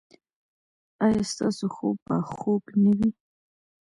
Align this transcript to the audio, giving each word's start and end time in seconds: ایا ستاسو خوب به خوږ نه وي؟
ایا 1.05 1.23
ستاسو 1.31 1.65
خوب 1.75 1.95
به 2.05 2.15
خوږ 2.31 2.65
نه 2.83 2.91
وي؟ 2.97 3.09